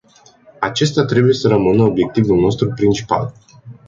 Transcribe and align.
Acesta 0.59 1.05
trebuie 1.05 1.33
să 1.33 1.47
rămână 1.47 1.83
obiectivul 1.83 2.39
nostru 2.39 2.67
principal. 2.73 3.33